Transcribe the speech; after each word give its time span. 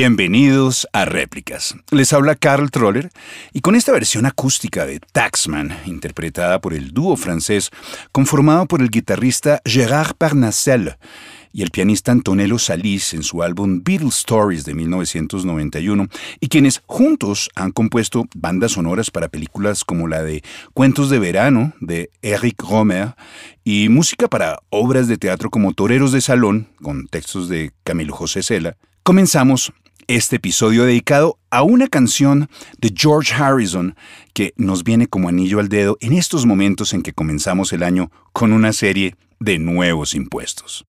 Bienvenidos 0.00 0.86
a 0.92 1.06
Réplicas. 1.06 1.74
Les 1.90 2.12
habla 2.12 2.36
Carl 2.36 2.70
Troller 2.70 3.10
y 3.52 3.62
con 3.62 3.74
esta 3.74 3.90
versión 3.90 4.26
acústica 4.26 4.86
de 4.86 5.00
Taxman, 5.00 5.76
interpretada 5.86 6.60
por 6.60 6.72
el 6.72 6.92
dúo 6.92 7.16
francés 7.16 7.70
conformado 8.12 8.66
por 8.66 8.80
el 8.80 8.90
guitarrista 8.90 9.60
Gérard 9.64 10.14
Parnassel 10.16 10.94
y 11.52 11.62
el 11.62 11.72
pianista 11.72 12.12
Antonello 12.12 12.60
Salís 12.60 13.12
en 13.12 13.24
su 13.24 13.42
álbum 13.42 13.82
Beatles 13.82 14.18
Stories 14.18 14.64
de 14.64 14.74
1991, 14.74 16.06
y 16.38 16.46
quienes 16.46 16.80
juntos 16.86 17.50
han 17.56 17.72
compuesto 17.72 18.24
bandas 18.36 18.72
sonoras 18.72 19.10
para 19.10 19.26
películas 19.26 19.82
como 19.82 20.06
la 20.06 20.22
de 20.22 20.44
Cuentos 20.74 21.10
de 21.10 21.18
Verano 21.18 21.72
de 21.80 22.10
Eric 22.22 22.62
Romer 22.62 23.16
y 23.64 23.88
música 23.88 24.28
para 24.28 24.60
obras 24.70 25.08
de 25.08 25.16
teatro 25.16 25.50
como 25.50 25.72
Toreros 25.72 26.12
de 26.12 26.20
Salón, 26.20 26.68
con 26.80 27.08
textos 27.08 27.48
de 27.48 27.72
Camilo 27.82 28.14
José 28.14 28.44
Cela, 28.44 28.76
comenzamos 29.08 29.72
este 30.08 30.36
episodio 30.36 30.84
dedicado 30.84 31.38
a 31.50 31.62
una 31.62 31.86
canción 31.86 32.48
de 32.78 32.92
George 32.96 33.32
Harrison 33.34 33.94
que 34.32 34.54
nos 34.56 34.82
viene 34.82 35.06
como 35.06 35.28
anillo 35.28 35.60
al 35.60 35.68
dedo 35.68 35.98
en 36.00 36.14
estos 36.14 36.46
momentos 36.46 36.94
en 36.94 37.02
que 37.02 37.12
comenzamos 37.12 37.72
el 37.74 37.82
año 37.82 38.10
con 38.32 38.52
una 38.52 38.72
serie 38.72 39.14
de 39.38 39.58
nuevos 39.58 40.14
impuestos. 40.14 40.86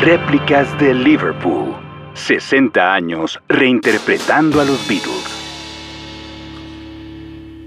Réplicas 0.00 0.78
de 0.78 0.94
Liverpool. 0.94 1.74
60 2.14 2.94
años 2.94 3.38
reinterpretando 3.48 4.60
a 4.60 4.64
los 4.64 4.86
Beatles. 4.88 5.39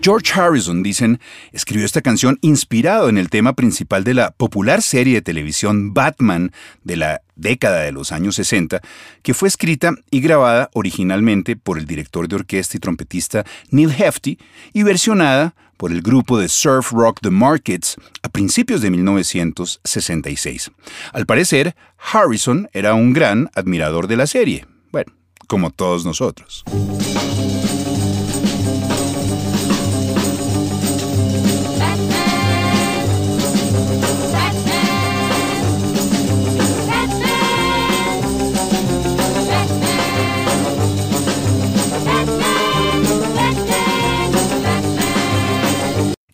George 0.03 0.37
Harrison, 0.37 0.83
dicen, 0.83 1.21
escribió 1.53 1.85
esta 1.85 2.01
canción 2.01 2.37
inspirado 2.41 3.07
en 3.07 3.17
el 3.17 3.29
tema 3.29 3.53
principal 3.53 4.03
de 4.03 4.13
la 4.13 4.31
popular 4.31 4.81
serie 4.81 5.13
de 5.13 5.21
televisión 5.21 5.93
Batman 5.93 6.51
de 6.83 6.97
la 6.97 7.21
década 7.37 7.79
de 7.79 7.93
los 7.93 8.11
años 8.11 8.35
60, 8.35 8.81
que 9.21 9.33
fue 9.33 9.47
escrita 9.47 9.93
y 10.11 10.19
grabada 10.19 10.69
originalmente 10.73 11.55
por 11.55 11.79
el 11.79 11.85
director 11.85 12.27
de 12.27 12.35
orquesta 12.35 12.75
y 12.75 12.81
trompetista 12.81 13.45
Neil 13.71 13.95
Hefti 13.97 14.37
y 14.73 14.83
versionada 14.83 15.55
por 15.77 15.93
el 15.93 16.01
grupo 16.01 16.37
de 16.37 16.49
surf 16.49 16.91
rock 16.91 17.21
The 17.21 17.29
Markets 17.29 17.95
a 18.23 18.27
principios 18.27 18.81
de 18.81 18.91
1966. 18.91 20.69
Al 21.13 21.25
parecer, 21.25 21.77
Harrison 22.11 22.67
era 22.73 22.93
un 22.93 23.13
gran 23.13 23.49
admirador 23.55 24.07
de 24.07 24.17
la 24.17 24.27
serie, 24.27 24.65
bueno, 24.91 25.13
como 25.47 25.71
todos 25.71 26.03
nosotros. 26.03 26.65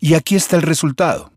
Y 0.10 0.16
aquí 0.16 0.36
está 0.36 0.56
el 0.56 0.64
resultado. 0.64 1.32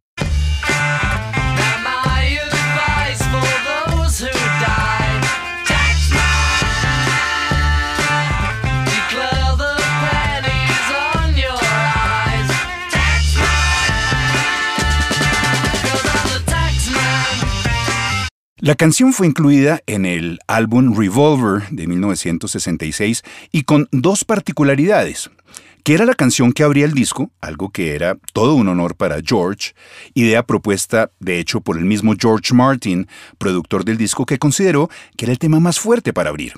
La 18.57 18.75
canción 18.77 19.13
fue 19.13 19.27
incluida 19.27 19.81
en 19.87 20.07
el 20.07 20.39
álbum 20.47 20.97
Revolver 20.97 21.69
de 21.69 21.87
1966 21.87 23.23
y 23.51 23.65
con 23.65 23.89
dos 23.93 24.25
particularidades 24.25 25.31
que 25.83 25.95
era 25.95 26.05
la 26.05 26.15
canción 26.15 26.53
que 26.53 26.63
abría 26.63 26.85
el 26.85 26.93
disco, 26.93 27.31
algo 27.41 27.71
que 27.71 27.95
era 27.95 28.17
todo 28.33 28.55
un 28.55 28.69
honor 28.69 28.95
para 28.95 29.21
George, 29.25 29.73
idea 30.15 30.45
propuesta 30.45 31.11
de 31.19 31.39
hecho 31.39 31.61
por 31.61 31.77
el 31.77 31.85
mismo 31.85 32.15
George 32.19 32.55
Martin, 32.55 33.09
productor 33.39 33.85
del 33.85 33.97
disco, 33.97 34.27
que 34.27 34.39
consideró 34.39 34.89
que 35.17 35.25
era 35.25 35.33
el 35.33 35.39
tema 35.39 35.61
más 35.61 35.81
fuerte 35.81 36.13
para 36.13 36.31
abrir. 36.31 36.53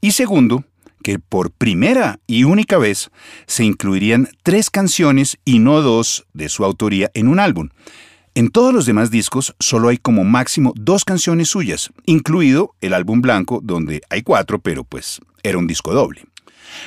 Y 0.00 0.12
segundo, 0.12 0.64
que 1.02 1.18
por 1.18 1.50
primera 1.50 2.20
y 2.26 2.44
única 2.44 2.78
vez 2.78 3.10
se 3.46 3.64
incluirían 3.64 4.28
tres 4.42 4.70
canciones 4.70 5.38
y 5.44 5.58
no 5.58 5.82
dos 5.82 6.26
de 6.32 6.48
su 6.48 6.64
autoría 6.64 7.10
en 7.14 7.28
un 7.28 7.40
álbum. 7.40 7.68
En 8.34 8.48
todos 8.48 8.72
los 8.72 8.86
demás 8.86 9.10
discos 9.10 9.54
solo 9.58 9.88
hay 9.88 9.98
como 9.98 10.24
máximo 10.24 10.72
dos 10.74 11.04
canciones 11.04 11.48
suyas, 11.48 11.90
incluido 12.06 12.74
el 12.80 12.94
álbum 12.94 13.20
blanco 13.20 13.60
donde 13.62 14.00
hay 14.08 14.22
cuatro, 14.22 14.58
pero 14.58 14.84
pues 14.84 15.20
era 15.42 15.58
un 15.58 15.66
disco 15.66 15.92
doble. 15.92 16.24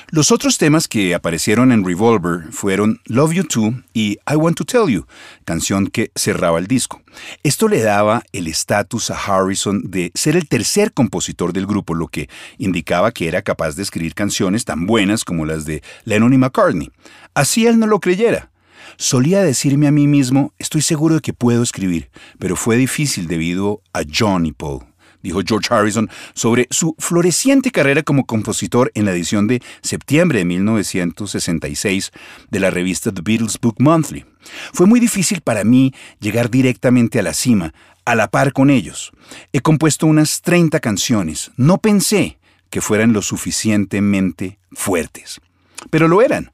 Los 0.10 0.32
otros 0.32 0.58
temas 0.58 0.88
que 0.88 1.16
aparecieron 1.16 1.72
en 1.72 1.84
Revolver 1.84 2.52
fueron 2.52 3.02
Love 3.06 3.34
You 3.34 3.44
Too 3.44 3.84
y 3.94 4.18
I 4.32 4.36
Want 4.36 4.58
to 4.58 4.66
Tell 4.66 4.88
You, 4.88 5.06
canción 5.46 5.88
que 5.88 6.12
cerraba 6.16 6.60
el 6.60 6.68
disco. 6.68 7.02
Esto 7.44 7.68
le 7.68 7.82
daba 7.82 8.24
el 8.34 8.48
estatus 8.48 9.12
a 9.12 9.18
Harrison 9.18 9.82
de 9.90 10.12
ser 10.14 10.36
el 10.36 10.48
tercer 10.48 10.94
compositor 10.94 11.54
del 11.54 11.66
grupo, 11.66 11.94
lo 11.94 12.08
que 12.08 12.30
indicaba 12.58 13.12
que 13.12 13.28
era 13.28 13.42
capaz 13.42 13.76
de 13.76 13.84
escribir 13.84 14.14
canciones 14.14 14.66
tan 14.66 14.86
buenas 14.86 15.24
como 15.24 15.46
las 15.46 15.66
de 15.66 15.82
Lennon 16.04 16.34
y 16.34 16.38
McCartney. 16.38 16.92
Así 17.34 17.66
él 17.68 17.80
no 17.80 17.88
lo 17.88 18.00
creyera. 18.00 18.52
Solía 18.98 19.42
decirme 19.42 19.88
a 19.88 19.92
mí 19.92 20.08
mismo, 20.08 20.54
estoy 20.60 20.82
seguro 20.82 21.16
de 21.16 21.22
que 21.22 21.34
puedo 21.34 21.64
escribir, 21.64 22.10
pero 22.40 22.56
fue 22.56 22.78
difícil 22.78 23.28
debido 23.28 23.82
a 23.94 24.02
John 24.08 24.46
y 24.46 24.52
Paul 24.52 24.86
dijo 25.26 25.42
George 25.46 25.74
Harrison 25.74 26.10
sobre 26.34 26.68
su 26.70 26.96
floreciente 27.00 27.72
carrera 27.72 28.04
como 28.04 28.26
compositor 28.26 28.92
en 28.94 29.06
la 29.06 29.12
edición 29.12 29.48
de 29.48 29.62
septiembre 29.82 30.40
de 30.40 30.46
1966 30.46 32.12
de 32.52 32.60
la 32.60 32.70
revista 32.70 33.12
The 33.12 33.22
Beatles 33.24 33.60
Book 33.60 33.76
Monthly. 33.80 34.24
Fue 34.72 34.86
muy 34.86 35.00
difícil 35.00 35.42
para 35.42 35.64
mí 35.64 35.94
llegar 36.20 36.52
directamente 36.52 37.20
a 37.20 37.24
la 37.24 37.34
cima, 37.34 37.74
a 38.06 38.14
la 38.14 38.28
par 38.28 38.54
con 38.54 38.70
ellos. 38.70 39.12
He 39.52 39.62
compuesto 39.62 40.06
unas 40.06 40.44
30 40.44 40.80
canciones. 40.80 41.52
No 41.58 41.80
pensé 41.80 42.38
que 42.70 42.82
fueran 42.82 43.12
lo 43.12 43.24
suficientemente 43.24 44.60
fuertes. 44.74 45.42
Pero 45.90 46.08
lo 46.08 46.22
eran. 46.22 46.52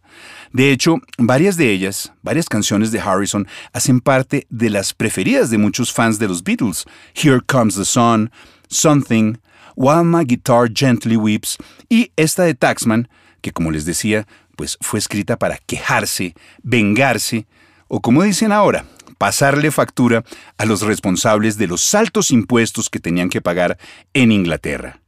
De 0.54 0.72
hecho, 0.72 0.98
varias 1.18 1.56
de 1.56 1.72
ellas, 1.72 2.12
varias 2.24 2.48
canciones 2.50 2.92
de 2.92 3.00
Harrison, 3.00 3.48
hacen 3.74 4.02
parte 4.02 4.48
de 4.50 4.70
las 4.70 4.94
preferidas 4.94 5.50
de 5.50 5.58
muchos 5.58 5.94
fans 5.94 6.20
de 6.20 6.28
los 6.28 6.44
Beatles. 6.44 6.86
Here 7.14 7.40
Comes 7.46 7.76
the 7.76 7.86
Sun, 7.86 8.32
Something, 8.72 9.36
While 9.76 10.06
My 10.06 10.26
Guitar 10.26 10.70
Gently 10.74 11.18
Weeps 11.18 11.58
y 11.90 12.12
esta 12.16 12.44
de 12.44 12.56
Taxman, 12.56 13.08
que 13.42 13.52
como 13.52 13.72
les 13.72 13.86
decía, 13.86 14.28
pues 14.56 14.78
fue 14.82 15.00
escrita 15.00 15.38
para 15.38 15.58
quejarse, 15.58 16.36
vengarse 16.64 17.46
o 17.88 18.02
como 18.02 18.24
dicen 18.24 18.52
ahora, 18.52 18.86
pasarle 19.18 19.70
factura 19.70 20.24
a 20.58 20.66
los 20.66 20.82
responsables 20.82 21.58
de 21.58 21.68
los 21.68 21.94
altos 21.94 22.32
impuestos 22.32 22.90
que 22.90 23.00
tenían 23.00 23.30
que 23.30 23.42
pagar 23.42 23.78
en 24.14 24.32
Inglaterra. 24.32 25.02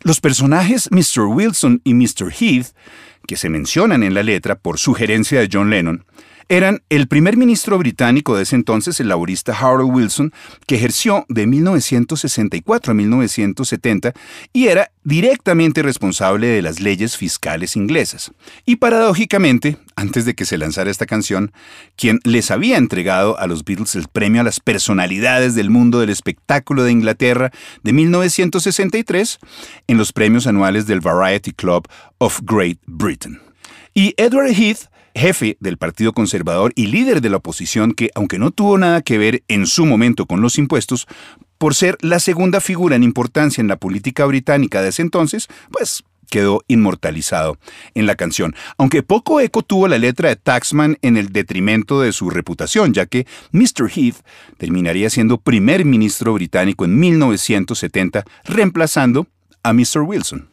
Los 0.00 0.20
personajes 0.20 0.88
Mr. 0.90 1.24
Wilson 1.26 1.80
y 1.84 1.94
Mr. 1.94 2.32
Heath, 2.32 2.68
que 3.26 3.36
se 3.36 3.48
mencionan 3.48 4.02
en 4.02 4.14
la 4.14 4.22
letra 4.22 4.56
por 4.56 4.78
sugerencia 4.78 5.40
de 5.40 5.48
John 5.52 5.70
Lennon, 5.70 6.04
eran 6.48 6.82
el 6.88 7.08
primer 7.08 7.36
ministro 7.36 7.78
británico 7.78 8.36
de 8.36 8.42
ese 8.42 8.56
entonces, 8.56 9.00
el 9.00 9.08
laborista 9.08 9.52
Harold 9.52 9.94
Wilson, 9.94 10.32
que 10.66 10.76
ejerció 10.76 11.24
de 11.28 11.46
1964 11.46 12.90
a 12.90 12.94
1970 12.94 14.12
y 14.52 14.68
era 14.68 14.90
directamente 15.04 15.82
responsable 15.82 16.46
de 16.46 16.62
las 16.62 16.80
leyes 16.80 17.16
fiscales 17.16 17.76
inglesas. 17.76 18.32
Y 18.64 18.76
paradójicamente, 18.76 19.76
antes 19.96 20.24
de 20.24 20.34
que 20.34 20.44
se 20.44 20.58
lanzara 20.58 20.90
esta 20.90 21.06
canción, 21.06 21.52
quien 21.96 22.20
les 22.24 22.50
había 22.50 22.76
entregado 22.76 23.38
a 23.38 23.46
los 23.46 23.64
Beatles 23.64 23.94
el 23.94 24.08
premio 24.08 24.40
a 24.40 24.44
las 24.44 24.60
personalidades 24.60 25.54
del 25.54 25.70
mundo 25.70 26.00
del 26.00 26.10
espectáculo 26.10 26.84
de 26.84 26.92
Inglaterra 26.92 27.50
de 27.82 27.92
1963 27.92 29.38
en 29.88 29.98
los 29.98 30.12
premios 30.12 30.46
anuales 30.46 30.86
del 30.86 31.00
Variety 31.00 31.52
Club 31.52 31.88
of 32.18 32.40
Great 32.42 32.78
Britain. 32.86 33.40
Y 33.94 34.14
Edward 34.16 34.52
Heath 34.52 34.91
jefe 35.14 35.56
del 35.60 35.78
Partido 35.78 36.12
Conservador 36.12 36.72
y 36.74 36.86
líder 36.86 37.20
de 37.20 37.30
la 37.30 37.38
oposición 37.38 37.92
que, 37.92 38.10
aunque 38.14 38.38
no 38.38 38.50
tuvo 38.50 38.78
nada 38.78 39.02
que 39.02 39.18
ver 39.18 39.42
en 39.48 39.66
su 39.66 39.86
momento 39.86 40.26
con 40.26 40.40
los 40.40 40.58
impuestos, 40.58 41.06
por 41.58 41.74
ser 41.74 41.96
la 42.00 42.18
segunda 42.18 42.60
figura 42.60 42.96
en 42.96 43.02
importancia 43.02 43.60
en 43.60 43.68
la 43.68 43.76
política 43.76 44.24
británica 44.26 44.82
de 44.82 44.88
ese 44.88 45.02
entonces, 45.02 45.48
pues 45.70 46.04
quedó 46.32 46.64
inmortalizado 46.66 47.58
en 47.94 48.06
la 48.06 48.16
canción, 48.16 48.56
aunque 48.78 49.02
poco 49.02 49.38
eco 49.40 49.62
tuvo 49.62 49.86
la 49.86 49.98
letra 49.98 50.30
de 50.30 50.36
Taxman 50.36 50.96
en 51.02 51.18
el 51.18 51.28
detrimento 51.28 52.00
de 52.00 52.12
su 52.12 52.30
reputación, 52.30 52.94
ya 52.94 53.04
que 53.04 53.26
Mr. 53.52 53.90
Heath 53.94 54.16
terminaría 54.56 55.10
siendo 55.10 55.36
primer 55.36 55.84
ministro 55.84 56.32
británico 56.32 56.86
en 56.86 56.98
1970, 56.98 58.24
reemplazando 58.44 59.26
a 59.62 59.74
Mr. 59.74 60.00
Wilson. 60.00 60.51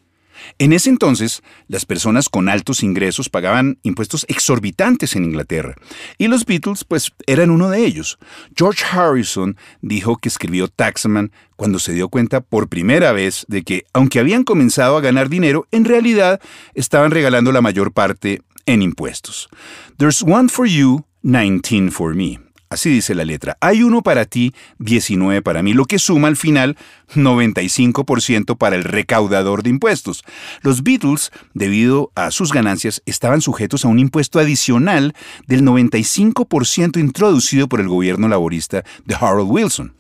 En 0.58 0.74
ese 0.74 0.90
entonces, 0.90 1.42
las 1.68 1.86
personas 1.86 2.30
con 2.30 2.50
altos 2.50 2.84
ingresos 2.84 3.30
pagaban 3.30 3.80
impuestos 3.84 4.26
exorbitantes 4.28 5.16
en 5.16 5.26
Inglaterra, 5.26 5.76
y 6.18 6.28
los 6.28 6.46
Beatles, 6.46 6.84
pues, 6.84 7.12
eran 7.28 7.50
uno 7.52 7.70
de 7.70 7.86
ellos. 7.86 8.18
George 8.56 8.84
Harrison 8.92 9.58
dijo 9.82 10.18
que 10.18 10.30
escribió 10.30 10.68
Taxman 10.68 11.32
cuando 11.56 11.80
se 11.80 11.94
dio 11.94 12.10
cuenta 12.10 12.42
por 12.42 12.70
primera 12.70 13.12
vez 13.12 13.46
de 13.48 13.64
que, 13.64 13.86
aunque 13.94 14.20
habían 14.20 14.44
comenzado 14.44 14.98
a 14.98 15.02
ganar 15.02 15.30
dinero, 15.30 15.68
en 15.72 15.86
realidad 15.86 16.40
estaban 16.74 17.12
regalando 17.12 17.52
la 17.52 17.62
mayor 17.62 17.92
parte 17.92 18.42
en 18.66 18.82
impuestos. 18.82 19.50
There's 19.98 20.22
one 20.22 20.50
for 20.50 20.68
you, 20.68 21.06
19 21.24 21.92
for 21.92 22.16
me. 22.16 22.49
Así 22.70 22.92
dice 22.92 23.16
la 23.16 23.26
letra. 23.26 23.58
Hay 23.62 23.82
uno 23.82 24.04
para 24.04 24.26
ti, 24.26 24.54
19 24.78 25.42
para 25.42 25.64
mí, 25.64 25.74
lo 25.74 25.86
que 25.86 25.98
suma 25.98 26.28
al 26.28 26.38
final 26.38 26.78
95% 27.16 28.58
para 28.58 28.76
el 28.76 28.84
recaudador 28.84 29.64
de 29.64 29.72
impuestos. 29.72 30.24
Los 30.62 30.84
Beatles, 30.84 31.32
debido 31.56 32.12
a 32.14 32.30
sus 32.30 32.54
ganancias, 32.54 33.02
estaban 33.08 33.42
sujetos 33.42 33.86
a 33.86 33.88
un 33.88 33.98
impuesto 33.98 34.40
adicional 34.40 35.16
del 35.48 35.64
95% 35.64 37.00
introducido 37.00 37.68
por 37.68 37.80
el 37.80 37.88
gobierno 37.88 38.28
laborista 38.28 38.84
de 39.04 39.16
Harold 39.16 39.50
Wilson. 39.50 39.96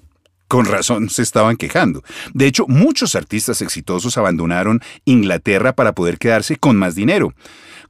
Con 0.47 0.65
razón 0.65 1.09
se 1.09 1.23
estaban 1.23 1.57
quejando. 1.57 2.03
De 2.33 2.45
hecho, 2.45 2.65
muchos 2.67 3.15
artistas 3.15 3.63
exitosos 3.63 4.17
abandonaron 4.17 4.81
Inglaterra 5.05 5.73
para 5.73 5.93
poder 5.93 6.19
quedarse 6.19 6.55
con 6.55 6.75
más 6.75 6.93
dinero. 6.93 7.33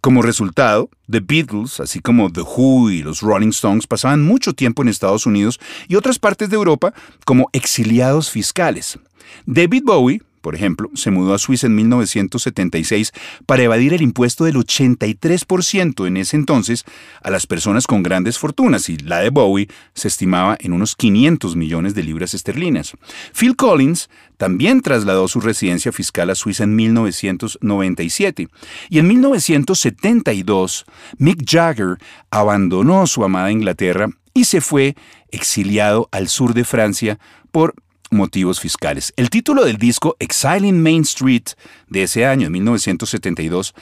Como 0.01 0.21
resultado, 0.21 0.89
The 1.11 1.19
Beatles, 1.19 1.81
así 1.81 1.99
como 1.99 2.31
The 2.31 2.41
Who 2.41 2.89
y 2.89 3.03
los 3.03 3.19
Rolling 3.19 3.49
Stones, 3.49 3.85
pasaban 3.85 4.23
mucho 4.23 4.53
tiempo 4.53 4.81
en 4.81 4.87
Estados 4.87 5.25
Unidos 5.25 5.59
y 5.89 5.95
otras 5.95 6.19
partes 6.19 6.49
de 6.49 6.55
Europa 6.55 6.93
como 7.25 7.49
exiliados 7.51 8.29
fiscales. 8.29 8.97
David 9.45 9.83
Bowie, 9.83 10.21
por 10.41 10.55
ejemplo, 10.55 10.89
se 10.95 11.11
mudó 11.11 11.33
a 11.33 11.39
Suiza 11.39 11.67
en 11.67 11.75
1976 11.75 13.11
para 13.45 13.63
evadir 13.63 13.93
el 13.93 14.01
impuesto 14.01 14.45
del 14.45 14.55
83% 14.55 16.07
en 16.07 16.17
ese 16.17 16.35
entonces 16.35 16.85
a 17.21 17.29
las 17.29 17.47
personas 17.47 17.87
con 17.87 18.03
grandes 18.03 18.37
fortunas 18.37 18.89
y 18.89 18.97
la 18.97 19.19
de 19.19 19.29
Bowie 19.29 19.69
se 19.93 20.07
estimaba 20.07 20.57
en 20.59 20.73
unos 20.73 20.95
500 20.95 21.55
millones 21.55 21.95
de 21.95 22.03
libras 22.03 22.33
esterlinas. 22.33 22.93
Phil 23.33 23.55
Collins 23.55 24.09
también 24.37 24.81
trasladó 24.81 25.27
su 25.27 25.41
residencia 25.41 25.91
fiscal 25.91 26.29
a 26.29 26.35
Suiza 26.35 26.63
en 26.63 26.75
1997 26.75 28.47
y 28.89 28.99
en 28.99 29.07
1972 29.07 30.85
Mick 31.17 31.43
Jagger 31.45 31.97
abandonó 32.31 33.05
su 33.07 33.23
amada 33.23 33.51
Inglaterra 33.51 34.09
y 34.33 34.45
se 34.45 34.61
fue 34.61 34.95
exiliado 35.31 36.07
al 36.11 36.29
sur 36.29 36.53
de 36.53 36.63
Francia 36.63 37.19
por 37.51 37.75
motivos 38.11 38.59
fiscales. 38.59 39.13
El 39.15 39.29
título 39.29 39.65
del 39.65 39.77
disco 39.77 40.15
Exiling 40.19 40.81
Main 40.81 41.01
Street 41.03 41.49
de 41.87 42.03
ese 42.03 42.25
año, 42.25 42.49
1972, 42.49 43.73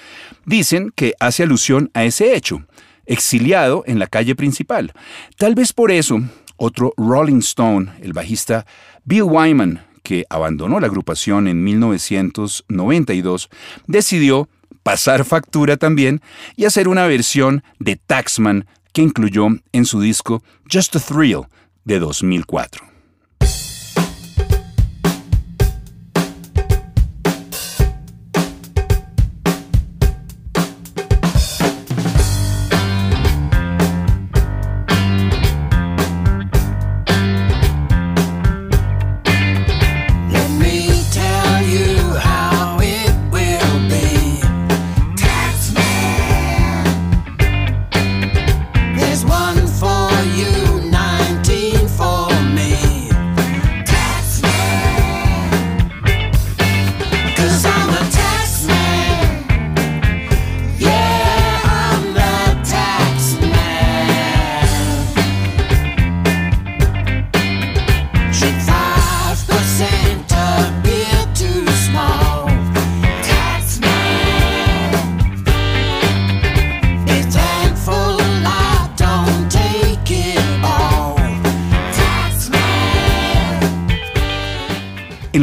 dicen 0.45 0.91
que 0.95 1.13
hace 1.19 1.43
alusión 1.43 1.89
a 1.93 2.03
ese 2.03 2.35
hecho, 2.35 2.63
exiliado 3.05 3.83
en 3.87 3.99
la 3.99 4.07
calle 4.07 4.35
principal. 4.35 4.93
Tal 5.37 5.55
vez 5.55 5.73
por 5.73 5.91
eso, 5.91 6.21
otro 6.57 6.93
Rolling 6.97 7.39
Stone, 7.39 7.93
el 8.01 8.13
bajista 8.13 8.65
Bill 9.05 9.23
Wyman, 9.23 9.85
que 10.03 10.25
abandonó 10.29 10.79
la 10.79 10.87
agrupación 10.87 11.47
en 11.47 11.63
1992, 11.63 13.49
decidió 13.87 14.49
pasar 14.83 15.25
factura 15.25 15.75
también 15.75 16.21
y 16.55 16.63
hacer 16.65 16.87
una 16.87 17.07
versión 17.07 17.61
de 17.79 17.97
Taxman 17.97 18.65
que 18.93 19.01
incluyó 19.01 19.47
en 19.73 19.85
su 19.85 19.99
disco 19.99 20.41
Just 20.71 20.95
a 20.95 20.99
Thrill 20.99 21.41
de 21.83 21.99
2004. 21.99 22.86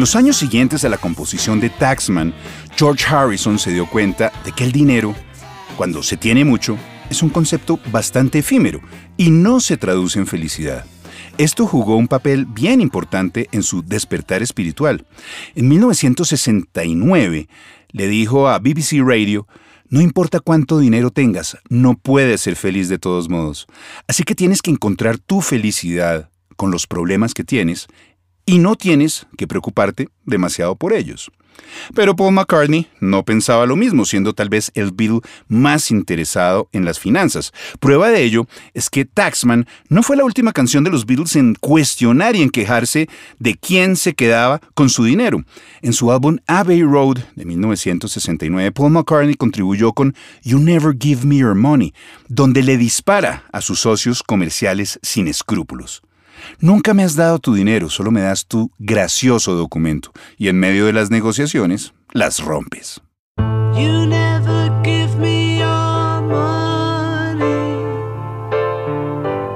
Los 0.04 0.16
años 0.16 0.36
siguientes 0.36 0.84
a 0.84 0.90
la 0.90 0.98
composición 0.98 1.60
de 1.60 1.70
Taxman, 1.70 2.34
George 2.76 3.06
Harrison 3.08 3.58
se 3.58 3.72
dio 3.72 3.88
cuenta 3.88 4.30
de 4.44 4.52
que 4.52 4.62
el 4.62 4.70
dinero, 4.70 5.14
cuando 5.78 6.02
se 6.02 6.18
tiene 6.18 6.44
mucho, 6.44 6.76
es 7.08 7.22
un 7.22 7.30
concepto 7.30 7.80
bastante 7.90 8.40
efímero 8.40 8.82
y 9.16 9.30
no 9.30 9.60
se 9.60 9.78
traduce 9.78 10.18
en 10.18 10.26
felicidad. 10.26 10.84
Esto 11.38 11.66
jugó 11.66 11.96
un 11.96 12.06
papel 12.06 12.44
bien 12.44 12.82
importante 12.82 13.48
en 13.50 13.62
su 13.62 13.82
despertar 13.82 14.42
espiritual. 14.42 15.06
En 15.54 15.68
1969 15.68 17.48
le 17.88 18.06
dijo 18.06 18.48
a 18.48 18.58
BBC 18.58 19.00
Radio, 19.02 19.48
no 19.88 20.02
importa 20.02 20.40
cuánto 20.40 20.80
dinero 20.80 21.12
tengas, 21.12 21.56
no 21.70 21.96
puedes 21.96 22.42
ser 22.42 22.56
feliz 22.56 22.90
de 22.90 22.98
todos 22.98 23.30
modos. 23.30 23.66
Así 24.06 24.22
que 24.22 24.34
tienes 24.34 24.60
que 24.60 24.70
encontrar 24.70 25.16
tu 25.16 25.40
felicidad 25.40 26.28
con 26.56 26.70
los 26.70 26.86
problemas 26.86 27.32
que 27.32 27.42
tienes 27.42 27.88
y 28.46 28.58
no 28.58 28.76
tienes 28.76 29.26
que 29.36 29.46
preocuparte 29.46 30.08
demasiado 30.24 30.76
por 30.76 30.92
ellos. 30.92 31.30
Pero 31.94 32.16
Paul 32.16 32.34
McCartney 32.34 32.88
no 33.00 33.24
pensaba 33.24 33.66
lo 33.66 33.76
mismo, 33.76 34.04
siendo 34.04 34.32
tal 34.32 34.48
vez 34.48 34.70
el 34.74 34.92
Beatle 34.92 35.20
más 35.48 35.90
interesado 35.90 36.68
en 36.72 36.84
las 36.84 36.98
finanzas. 36.98 37.52
Prueba 37.80 38.10
de 38.10 38.22
ello 38.22 38.46
es 38.72 38.90
que 38.90 39.04
Taxman 39.04 39.66
no 39.88 40.02
fue 40.02 40.16
la 40.16 40.24
última 40.24 40.52
canción 40.52 40.84
de 40.84 40.90
los 40.90 41.06
Beatles 41.06 41.36
en 41.36 41.54
cuestionar 41.54 42.36
y 42.36 42.42
en 42.42 42.50
quejarse 42.50 43.08
de 43.38 43.54
quién 43.54 43.96
se 43.96 44.14
quedaba 44.14 44.60
con 44.74 44.88
su 44.88 45.04
dinero. 45.04 45.44
En 45.82 45.92
su 45.92 46.10
álbum 46.10 46.38
Abbey 46.46 46.82
Road 46.82 47.18
de 47.34 47.44
1969, 47.44 48.72
Paul 48.72 48.92
McCartney 48.92 49.34
contribuyó 49.34 49.92
con 49.92 50.14
You 50.42 50.58
Never 50.58 50.96
Give 50.98 51.24
Me 51.24 51.36
Your 51.36 51.54
Money, 51.54 51.92
donde 52.28 52.62
le 52.62 52.76
dispara 52.76 53.44
a 53.52 53.60
sus 53.60 53.80
socios 53.80 54.22
comerciales 54.22 54.98
sin 55.02 55.28
escrúpulos. 55.28 56.02
Nunca 56.60 56.94
me 56.94 57.02
has 57.02 57.16
dado 57.16 57.38
tu 57.38 57.54
dinero, 57.54 57.90
solo 57.90 58.10
me 58.10 58.20
das 58.20 58.46
tu 58.46 58.70
gracioso 58.78 59.54
documento. 59.54 60.12
Y 60.38 60.48
en 60.48 60.58
medio 60.58 60.86
de 60.86 60.92
las 60.92 61.10
negociaciones, 61.10 61.92
las 62.12 62.40
rompes. 62.40 63.00
You 63.76 64.06
never 64.06 64.70
give 64.84 65.18
me 65.18 65.58
your 65.58 66.22
money. 66.22 67.74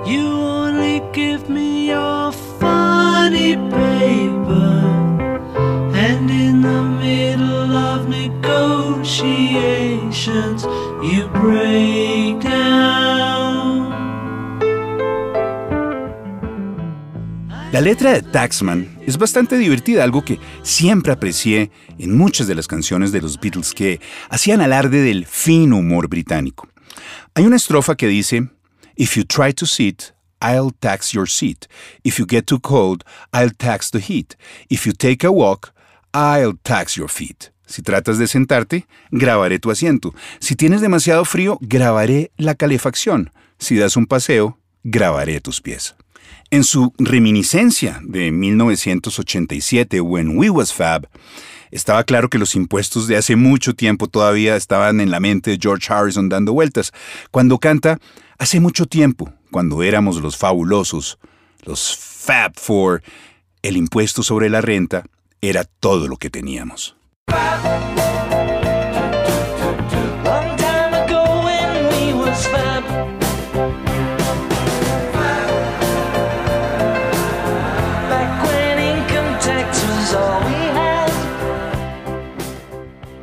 You 0.05 0.29
only 0.29 1.01
give 1.13 1.49
me 1.49 1.87
your 1.87 2.33
funny 2.59 3.57
paper. 3.71 4.83
And 5.95 6.29
in 6.31 6.63
the 6.63 6.83
middle 6.83 7.77
of 7.77 8.09
negotiations, 8.09 10.67
you 11.03 11.29
break 11.29 12.18
La 17.79 17.83
letra 17.83 18.13
de 18.13 18.23
Taxman 18.23 18.99
es 19.07 19.19
bastante 19.19 19.57
divertida, 19.57 20.03
algo 20.03 20.25
que 20.25 20.41
siempre 20.65 21.13
aprecié 21.13 21.71
en 21.97 22.17
muchas 22.17 22.49
de 22.49 22.57
las 22.57 22.67
canciones 22.67 23.13
de 23.13 23.21
los 23.21 23.39
Beatles 23.39 23.73
que 23.73 24.01
hacían 24.31 24.61
alarde 24.61 25.01
del 25.01 25.27
fino 25.27 25.77
humor 25.77 26.09
británico. 26.09 26.69
Hay 27.35 27.47
una 27.47 27.55
estrofa 27.55 27.95
que 27.95 28.09
dice, 28.09 28.49
If 28.97 29.17
you 29.17 29.23
try 29.23 29.55
to 29.55 29.65
sit, 29.65 30.07
I'll 30.43 30.73
tax 30.73 31.13
your 31.13 31.29
seat. 31.29 31.67
If 32.03 32.19
you 32.19 32.27
get 32.29 32.47
too 32.47 32.59
cold, 32.59 33.05
I'll 33.33 33.55
tax 33.57 33.93
the 33.93 34.01
heat. 34.01 34.35
If 34.69 34.85
you 34.85 34.93
take 34.93 35.25
a 35.25 35.31
walk, 35.31 35.73
I'll 36.13 36.59
tax 36.65 36.97
your 36.97 37.09
feet. 37.09 37.53
Si 37.65 37.83
tratas 37.83 38.19
de 38.19 38.27
sentarte, 38.27 38.89
grabaré 39.13 39.61
tu 39.61 39.71
asiento. 39.71 40.17
Si 40.41 40.57
tienes 40.57 40.81
demasiado 40.81 41.25
frío, 41.25 41.59
grabaré 41.61 42.33
la 42.39 42.57
calefacción. 42.57 43.31
Si 43.61 43.77
das 43.77 43.97
un 43.97 44.07
paseo, 44.07 44.59
grabaré 44.83 45.41
tus 45.41 45.61
pies. 45.61 45.95
En 46.51 46.65
su 46.65 46.93
reminiscencia 46.99 48.01
de 48.03 48.33
1987, 48.33 50.01
When 50.01 50.39
We 50.39 50.51
Was 50.51 50.73
Fab, 50.73 51.09
estaba 51.71 52.05
claro 52.05 52.31
que 52.31 52.39
los 52.39 52.55
impuestos 52.55 53.07
de 53.07 53.17
hace 53.17 53.37
mucho 53.37 53.75
tiempo 53.75 54.09
todavía 54.09 54.57
estaban 54.57 55.01
en 55.01 55.11
la 55.11 55.21
mente 55.21 55.51
de 55.51 55.59
George 55.61 55.93
Harrison 55.93 56.29
dando 56.29 56.53
vueltas, 56.53 56.93
cuando 57.31 57.59
canta 57.59 57.99
Hace 58.39 58.61
mucho 58.61 58.87
tiempo, 58.87 59.33
cuando 59.51 59.83
éramos 59.83 60.23
los 60.23 60.37
fabulosos, 60.37 61.19
los 61.65 61.97
Fab 61.97 62.53
Four, 62.55 63.03
el 63.63 63.77
impuesto 63.77 64.23
sobre 64.23 64.49
la 64.49 64.61
renta 64.61 65.03
era 65.41 65.65
todo 65.65 66.07
lo 66.07 66.19
que 66.19 66.31
teníamos. 66.31 66.97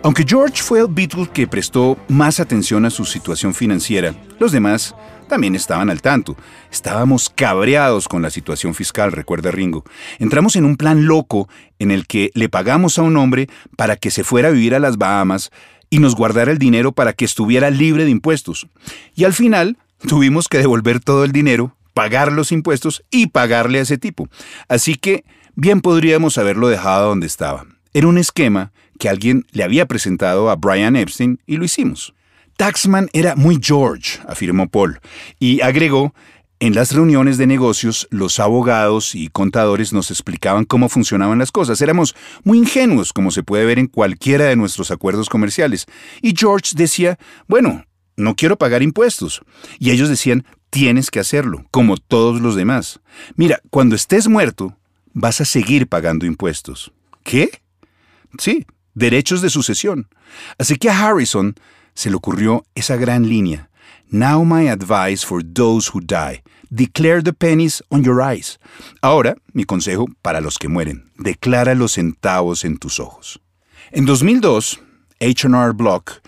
Aunque 0.05 0.23
George 0.23 0.61
fue 0.61 0.81
el 0.81 0.87
Beatle 0.87 1.27
que 1.33 1.47
prestó 1.47 1.97
más 2.09 2.39
atención 2.39 2.85
a 2.85 2.91
su 2.91 3.05
situación 3.05 3.55
financiera, 3.55 4.13
los 4.37 4.51
demás 4.51 4.93
también 5.27 5.55
estaban 5.55 5.89
al 5.89 6.03
tanto. 6.03 6.37
Estábamos 6.71 7.31
cabreados 7.31 8.07
con 8.07 8.21
la 8.21 8.29
situación 8.29 8.75
fiscal, 8.75 9.11
recuerda 9.11 9.49
Ringo. 9.49 9.83
Entramos 10.19 10.57
en 10.57 10.65
un 10.65 10.77
plan 10.77 11.07
loco 11.07 11.49
en 11.79 11.89
el 11.89 12.05
que 12.05 12.29
le 12.35 12.49
pagamos 12.49 12.99
a 12.99 13.01
un 13.01 13.17
hombre 13.17 13.47
para 13.75 13.95
que 13.95 14.11
se 14.11 14.23
fuera 14.23 14.49
a 14.49 14.51
vivir 14.51 14.75
a 14.75 14.79
las 14.79 14.99
Bahamas 14.99 15.49
y 15.89 15.97
nos 15.97 16.13
guardara 16.13 16.51
el 16.51 16.59
dinero 16.59 16.91
para 16.91 17.13
que 17.13 17.25
estuviera 17.25 17.71
libre 17.71 18.03
de 18.03 18.11
impuestos. 18.11 18.67
Y 19.15 19.23
al 19.23 19.33
final 19.33 19.79
tuvimos 20.07 20.49
que 20.49 20.59
devolver 20.59 20.99
todo 20.99 21.23
el 21.23 21.31
dinero, 21.31 21.75
pagar 21.95 22.31
los 22.31 22.51
impuestos 22.51 23.03
y 23.09 23.25
pagarle 23.29 23.79
a 23.79 23.81
ese 23.81 23.97
tipo. 23.97 24.29
Así 24.67 24.93
que 24.93 25.25
bien 25.55 25.81
podríamos 25.81 26.37
haberlo 26.37 26.67
dejado 26.67 27.07
donde 27.09 27.25
estaba. 27.25 27.65
Era 27.95 28.07
un 28.07 28.17
esquema 28.17 28.73
que 28.99 29.07
alguien 29.07 29.45
le 29.53 29.63
había 29.63 29.85
presentado 29.85 30.49
a 30.49 30.57
Brian 30.57 30.97
Epstein 30.97 31.39
y 31.45 31.55
lo 31.55 31.63
hicimos. 31.63 32.13
Taxman 32.57 33.07
era 33.13 33.37
muy 33.37 33.57
George, 33.61 34.19
afirmó 34.27 34.67
Paul, 34.67 34.99
y 35.39 35.61
agregó, 35.61 36.13
en 36.59 36.75
las 36.75 36.91
reuniones 36.91 37.37
de 37.37 37.47
negocios 37.47 38.09
los 38.11 38.41
abogados 38.41 39.15
y 39.15 39.29
contadores 39.29 39.93
nos 39.93 40.11
explicaban 40.11 40.65
cómo 40.65 40.89
funcionaban 40.89 41.39
las 41.39 41.53
cosas. 41.53 41.79
Éramos 41.79 42.17
muy 42.43 42.57
ingenuos, 42.57 43.13
como 43.13 43.31
se 43.31 43.43
puede 43.43 43.63
ver 43.63 43.79
en 43.79 43.87
cualquiera 43.87 44.43
de 44.43 44.57
nuestros 44.57 44.91
acuerdos 44.91 45.29
comerciales. 45.29 45.85
Y 46.21 46.33
George 46.37 46.71
decía, 46.75 47.17
bueno, 47.47 47.85
no 48.17 48.35
quiero 48.35 48.57
pagar 48.57 48.83
impuestos. 48.83 49.41
Y 49.79 49.91
ellos 49.91 50.09
decían, 50.09 50.45
tienes 50.69 51.11
que 51.11 51.21
hacerlo, 51.21 51.63
como 51.71 51.95
todos 51.95 52.41
los 52.41 52.57
demás. 52.57 52.99
Mira, 53.37 53.61
cuando 53.69 53.95
estés 53.95 54.27
muerto, 54.27 54.77
vas 55.13 55.39
a 55.39 55.45
seguir 55.45 55.87
pagando 55.87 56.25
impuestos. 56.25 56.91
¿Qué? 57.23 57.61
Sí, 58.39 58.65
derechos 58.93 59.41
de 59.41 59.49
sucesión. 59.49 60.07
Así 60.57 60.77
que 60.77 60.89
a 60.89 61.07
Harrison 61.07 61.55
se 61.93 62.09
le 62.09 62.15
ocurrió 62.15 62.65
esa 62.75 62.95
gran 62.95 63.27
línea. 63.27 63.69
Now 64.09 64.43
my 64.43 64.69
advice 64.69 65.25
for 65.25 65.43
those 65.43 65.91
who 65.93 66.01
die. 66.01 66.43
Declare 66.69 67.21
the 67.21 67.33
pennies 67.33 67.83
on 67.89 68.03
your 68.03 68.21
eyes. 68.21 68.59
Ahora, 69.01 69.35
mi 69.53 69.65
consejo 69.65 70.07
para 70.21 70.41
los 70.41 70.57
que 70.57 70.67
mueren. 70.67 71.09
Declara 71.17 71.75
los 71.75 71.93
centavos 71.93 72.65
en 72.65 72.77
tus 72.77 72.99
ojos. 72.99 73.39
En 73.91 74.05
2002, 74.05 74.79
H&R 75.21 75.71
Block, 75.73 76.21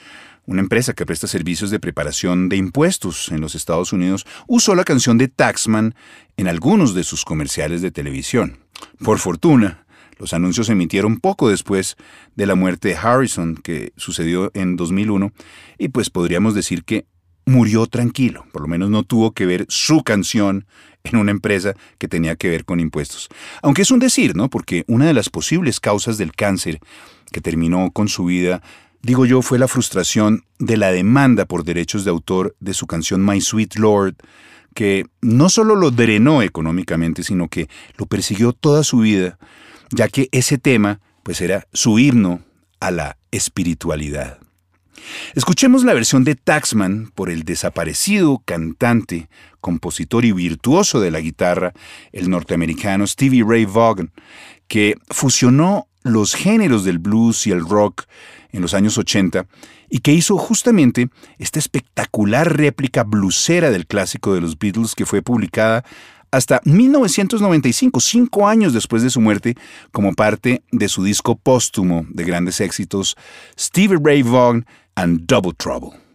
una 0.46 0.62
empresa 0.62 0.94
que 0.94 1.06
presta 1.06 1.28
servicios 1.28 1.70
de 1.72 1.80
preparación 1.80 2.50
de 2.50 2.56
impuestos 2.56 3.30
en 3.32 3.42
los 3.42 3.56
Estados 3.56 3.92
Unidos, 3.92 4.26
usó 4.48 4.76
la 4.76 4.86
canción 4.86 5.18
de 5.18 5.28
Taxman 5.28 5.94
en 6.38 6.48
algunos 6.48 6.94
de 6.94 7.04
sus 7.04 7.26
comerciales 7.26 7.82
de 7.82 7.92
televisión. 7.92 8.60
Por 9.04 9.20
fortuna, 9.20 9.86
los 10.18 10.34
anuncios 10.34 10.68
se 10.68 10.74
emitieron 10.74 11.18
poco 11.18 11.50
después 11.50 11.96
de 12.36 12.46
la 12.46 12.56
muerte 12.56 12.90
de 12.90 12.98
Harrison, 12.98 13.56
que 13.56 13.94
sucedió 13.98 14.52
en 14.54 14.76
2001, 14.76 15.32
y 15.78 15.90
pues 15.90 16.10
podríamos 16.10 16.56
decir 16.56 16.84
que 16.84 17.06
murió 17.46 17.88
tranquilo, 17.88 18.46
por 18.52 18.64
lo 18.64 18.68
menos 18.68 18.90
no 18.90 19.04
tuvo 19.04 19.32
que 19.32 19.46
ver 19.46 19.66
su 19.70 20.04
canción 20.04 20.66
en 21.04 21.18
una 21.18 21.32
empresa 21.32 21.74
que 21.98 22.08
tenía 22.08 22.36
que 22.36 22.50
ver 22.50 22.66
con 22.66 22.80
impuestos. 22.80 23.30
Aunque 23.62 23.84
es 23.84 23.92
un 23.92 24.00
decir, 24.00 24.36
¿no? 24.36 24.50
Porque 24.50 24.84
una 24.88 25.06
de 25.06 25.14
las 25.14 25.30
posibles 25.30 25.80
causas 25.80 26.18
del 26.18 26.34
cáncer 26.34 26.80
que 27.32 27.40
terminó 27.40 27.92
con 27.92 28.10
su 28.10 28.26
vida, 28.26 28.62
digo 29.02 29.26
yo, 29.26 29.42
fue 29.42 29.60
la 29.60 29.70
frustración 29.70 30.44
de 30.60 30.76
la 30.76 30.92
demanda 30.92 31.46
por 31.46 31.64
derechos 31.64 32.04
de 32.04 32.12
autor 32.12 32.56
de 32.60 32.74
su 32.74 32.86
canción 32.86 33.26
My 33.26 33.40
Sweet 33.40 33.76
Lord, 33.78 34.16
que 34.74 35.06
no 35.22 35.50
solo 35.50 35.76
lo 35.76 35.92
drenó 35.92 36.42
económicamente, 36.42 37.24
sino 37.24 37.48
que 37.48 37.70
lo 37.98 38.06
persiguió 38.06 38.52
toda 38.54 38.84
su 38.84 39.00
vida 39.00 39.40
ya 39.92 40.08
que 40.08 40.30
ese 40.32 40.58
tema 40.58 41.00
pues 41.24 41.42
era 41.42 41.68
su 41.74 42.00
himno 42.00 42.42
a 42.80 42.92
la 42.92 43.18
espiritualidad. 43.32 44.40
Escuchemos 45.36 45.84
la 45.84 45.94
versión 45.94 46.24
de 46.24 46.36
Taxman 46.36 47.12
por 47.14 47.30
el 47.30 47.44
desaparecido 47.44 48.42
cantante, 48.46 49.30
compositor 49.62 50.26
y 50.26 50.32
virtuoso 50.32 51.00
de 51.00 51.12
la 51.12 51.20
guitarra, 51.20 51.74
el 52.12 52.30
norteamericano 52.30 53.06
Stevie 53.06 53.44
Ray 53.48 53.66
Vaughan, 53.66 54.12
que 54.68 54.96
fusionó 55.10 55.88
los 56.04 56.36
géneros 56.36 56.84
del 56.84 57.00
blues 57.00 57.48
y 57.48 57.52
el 57.52 57.68
rock 57.68 58.06
en 58.52 58.62
los 58.62 58.74
años 58.74 58.98
80 58.98 59.46
y 59.90 60.00
que 60.00 60.14
hizo 60.14 60.38
justamente 60.38 61.10
esta 61.38 61.60
espectacular 61.60 62.58
réplica 62.58 63.04
blusera 63.04 63.72
del 63.72 63.88
clásico 63.88 64.34
de 64.34 64.42
los 64.42 64.58
Beatles 64.58 64.96
que 64.96 65.06
fue 65.06 65.22
publicada 65.22 65.84
hasta 66.32 66.62
1995, 66.66 68.00
cinco 68.00 68.48
años 68.48 68.74
después 68.74 69.04
de 69.04 69.10
su 69.10 69.22
muerte, 69.22 69.56
como 69.92 70.14
parte 70.14 70.62
de 70.72 70.88
su 70.88 71.04
disco 71.04 71.36
póstumo 71.36 72.06
de 72.10 72.24
grandes 72.24 72.62
éxitos 72.62 73.16
Stevie 73.58 74.00
Ray 74.02 74.24
Vaughan 74.24 74.66
and 74.96 75.26
Double 75.26 75.54
Trouble. 75.54 76.07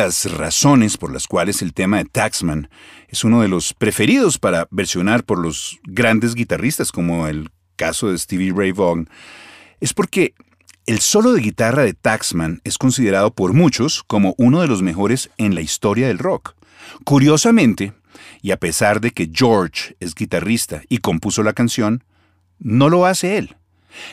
Las 0.00 0.32
razones 0.32 0.96
por 0.96 1.12
las 1.12 1.26
cuales 1.26 1.60
el 1.60 1.74
tema 1.74 1.98
de 1.98 2.06
Taxman 2.06 2.70
es 3.08 3.22
uno 3.22 3.42
de 3.42 3.48
los 3.48 3.74
preferidos 3.74 4.38
para 4.38 4.66
versionar 4.70 5.24
por 5.24 5.38
los 5.38 5.78
grandes 5.82 6.34
guitarristas, 6.34 6.90
como 6.90 7.26
el 7.26 7.50
caso 7.76 8.10
de 8.10 8.16
Stevie 8.16 8.54
Ray 8.56 8.72
Vaughan, 8.72 9.10
es 9.78 9.92
porque 9.92 10.32
el 10.86 11.00
solo 11.00 11.34
de 11.34 11.42
guitarra 11.42 11.82
de 11.82 11.92
Taxman 11.92 12.62
es 12.64 12.78
considerado 12.78 13.34
por 13.34 13.52
muchos 13.52 14.02
como 14.02 14.34
uno 14.38 14.62
de 14.62 14.68
los 14.68 14.80
mejores 14.80 15.28
en 15.36 15.54
la 15.54 15.60
historia 15.60 16.08
del 16.08 16.18
rock. 16.18 16.54
Curiosamente, 17.04 17.92
y 18.40 18.52
a 18.52 18.56
pesar 18.56 19.02
de 19.02 19.10
que 19.10 19.30
George 19.30 19.96
es 20.00 20.14
guitarrista 20.14 20.80
y 20.88 20.98
compuso 20.98 21.42
la 21.42 21.52
canción, 21.52 22.04
no 22.58 22.88
lo 22.88 23.04
hace 23.04 23.36
él, 23.36 23.54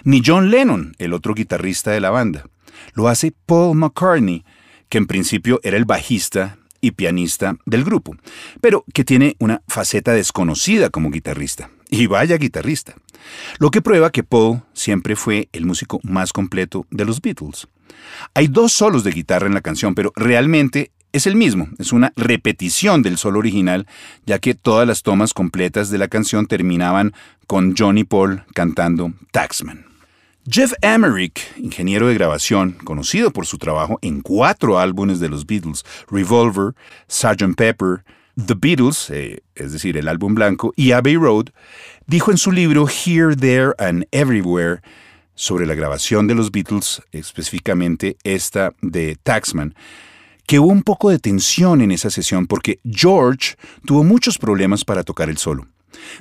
ni 0.04 0.22
John 0.26 0.52
Lennon, 0.52 0.96
el 0.98 1.14
otro 1.14 1.34
guitarrista 1.34 1.92
de 1.92 2.02
la 2.02 2.10
banda. 2.10 2.44
Lo 2.94 3.08
hace 3.08 3.32
Paul 3.46 3.78
McCartney, 3.78 4.44
que 4.90 4.98
en 4.98 5.08
principio 5.08 5.60
era 5.64 5.78
el 5.78 5.86
bajista 5.86 6.58
y 6.82 6.92
pianista 6.92 7.58
del 7.66 7.84
grupo, 7.84 8.16
pero 8.62 8.86
que 8.94 9.04
tiene 9.04 9.36
una 9.40 9.62
faceta 9.68 10.14
desconocida 10.14 10.90
como 10.90 11.10
guitarrista. 11.10 11.70
Y 11.90 12.08
vaya 12.08 12.38
guitarrista. 12.38 12.96
Lo 13.60 13.72
que 13.72 13.82
prueba 13.82 14.12
que 14.12 14.24
Paul 14.24 14.62
siempre 14.74 15.16
fue 15.16 15.50
el 15.54 15.66
músico 15.66 16.00
más 16.04 16.34
completo 16.34 16.86
de 16.92 17.06
los 17.06 17.22
Beatles. 17.22 17.68
Hay 18.34 18.48
dos 18.48 18.74
solos 18.74 19.04
de 19.04 19.12
guitarra 19.12 19.48
en 19.48 19.54
la 19.54 19.62
canción, 19.62 19.96
pero 19.96 20.12
realmente 20.16 20.92
es 21.14 21.26
el 21.26 21.36
mismo, 21.36 21.70
es 21.80 21.94
una 21.94 22.12
repetición 22.16 23.02
del 23.02 23.18
solo 23.18 23.40
original, 23.40 23.88
ya 24.26 24.40
que 24.40 24.54
todas 24.54 24.88
las 24.88 25.02
tomas 25.02 25.34
completas 25.34 25.90
de 25.90 25.98
la 25.98 26.10
canción 26.10 26.46
terminaban 26.46 27.14
con 27.48 27.76
Johnny 27.76 28.04
Paul 28.04 28.44
cantando 28.54 29.14
Taxman. 29.32 29.87
Jeff 30.50 30.72
Emerick, 30.82 31.42
ingeniero 31.58 32.08
de 32.08 32.14
grabación, 32.14 32.78
conocido 32.86 33.32
por 33.32 33.46
su 33.46 33.58
trabajo 33.58 34.00
en 34.02 34.22
cuatro 34.22 34.80
álbumes 34.80 35.20
de 35.20 35.28
los 35.28 35.46
Beatles, 35.46 35.84
Revolver, 36.10 36.74
Sgt. 37.10 37.56
Pepper, 37.58 38.06
The 38.38 38.54
Beatles, 38.58 39.10
eh, 39.10 39.42
es 39.56 39.74
decir, 39.74 39.98
el 39.98 40.08
álbum 40.08 40.36
blanco, 40.36 40.72
y 40.78 40.94
Abbey 40.94 41.18
Road, 41.18 41.48
dijo 42.06 42.32
en 42.32 42.38
su 42.38 42.54
libro 42.54 42.88
Here, 42.88 43.36
There 43.36 43.74
and 43.78 44.06
Everywhere 44.12 44.82
sobre 45.36 45.66
la 45.66 45.76
grabación 45.76 46.28
de 46.28 46.36
los 46.36 46.50
Beatles, 46.50 47.02
específicamente 47.12 48.16
esta 48.24 48.72
de 48.82 49.18
Taxman, 49.22 49.76
que 50.46 50.60
hubo 50.60 50.70
un 50.70 50.84
poco 50.84 51.10
de 51.10 51.20
tensión 51.20 51.82
en 51.82 51.92
esa 51.92 52.10
sesión 52.10 52.48
porque 52.48 52.80
George 52.90 53.56
tuvo 53.86 54.06
muchos 54.06 54.38
problemas 54.38 54.86
para 54.86 55.04
tocar 55.04 55.30
el 55.30 55.38
solo. 55.38 55.68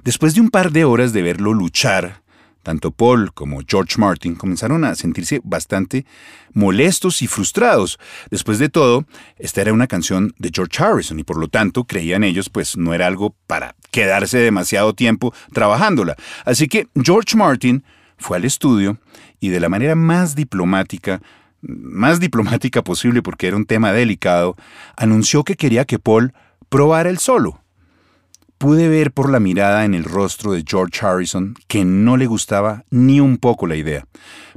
Después 0.03 0.35
de 0.35 0.41
un 0.41 0.51
par 0.51 0.73
de 0.73 0.85
horas 0.85 1.13
de 1.13 1.23
verlo 1.23 1.55
luchar, 1.55 2.26
tanto 2.67 2.91
Paul 2.91 3.33
como 3.33 3.61
George 3.65 3.95
Martin 3.97 4.35
comenzaron 4.35 4.85
a 4.85 4.97
sentirse 4.97 5.41
bastante 5.45 6.05
molestos 6.53 7.23
y 7.23 7.29
frustrados. 7.29 7.97
Después 8.29 8.59
de 8.59 8.69
todo, 8.69 9.05
esta 9.39 9.61
era 9.61 9.73
una 9.73 9.87
canción 9.87 10.35
de 10.39 10.51
George 10.53 10.83
Harrison 10.83 11.21
y 11.21 11.23
por 11.23 11.39
lo 11.39 11.47
tanto 11.47 11.85
creían 11.85 12.25
ellos 12.25 12.49
pues 12.49 12.77
no 12.77 12.93
era 12.93 13.07
algo 13.07 13.37
para 13.47 13.77
quedarse 13.93 14.39
demasiado 14.39 14.95
tiempo 14.95 15.33
trabajándola. 15.53 16.17
Así 16.45 16.67
que 16.67 16.89
George 17.01 17.37
Martin 17.37 17.85
fue 18.19 18.37
al 18.37 18.45
estudio 18.45 18.99
y 19.39 19.51
de 19.51 19.61
la 19.61 19.69
manera 19.69 19.95
más 19.95 20.35
diplomática, 20.35 21.23
más 21.61 22.19
diplomática 22.19 22.83
posible 22.83 23.23
porque 23.23 23.47
era 23.47 23.57
un 23.57 23.67
tema 23.67 23.93
delicado, 23.93 24.57
anunció 24.97 25.45
que 25.45 25.55
quería 25.55 25.85
que 25.85 26.01
Paul 26.01 26.35
probara 26.69 27.11
el 27.11 27.19
solo 27.19 27.61
pude 28.59 28.89
ver 28.89 29.13
por 29.13 29.31
la 29.31 29.41
mirada 29.41 29.85
en 29.85 29.95
el 29.95 30.05
rostro 30.05 30.53
de 30.53 30.65
George 30.67 31.05
Harrison 31.05 31.55
que 31.69 31.85
no 31.85 32.17
le 32.17 32.27
gustaba 32.27 32.85
ni 32.91 33.21
un 33.21 33.39
poco 33.39 33.67
la 33.67 33.77
idea. 33.77 34.07